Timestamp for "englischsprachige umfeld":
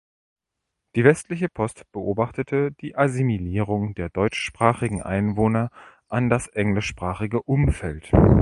6.47-8.11